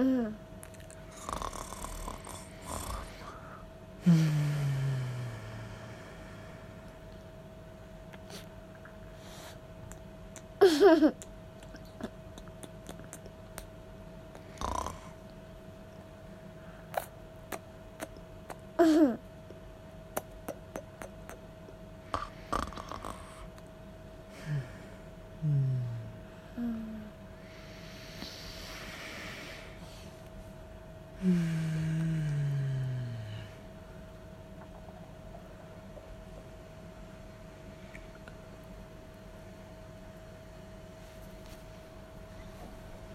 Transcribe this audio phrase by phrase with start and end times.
[0.00, 0.34] 嗯。
[4.06, 4.40] 嗯。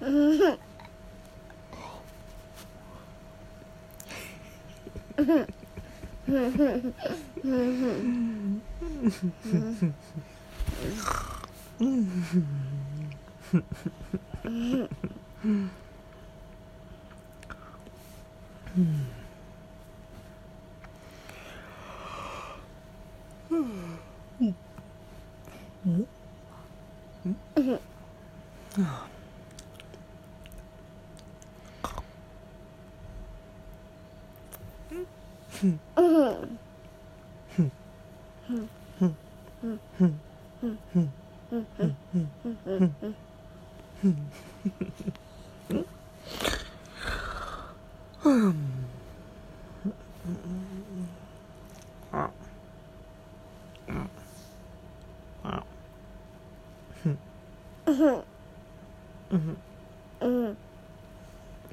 [0.05, 0.57] うん。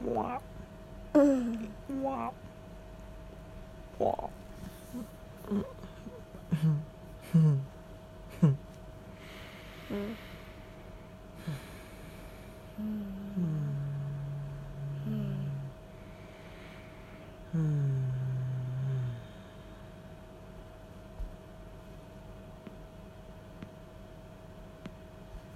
[0.02, 0.40] Wow.
[1.88, 2.32] Wow.
[4.02, 4.30] 哇，
[5.48, 5.64] 嗯。